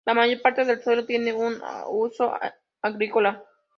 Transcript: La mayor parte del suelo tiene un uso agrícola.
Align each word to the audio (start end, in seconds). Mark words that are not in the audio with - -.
La 0.07 0.15
mayor 0.15 0.41
parte 0.41 0.65
del 0.65 0.81
suelo 0.81 1.05
tiene 1.05 1.31
un 1.31 1.61
uso 1.91 2.33
agrícola. 2.81 3.45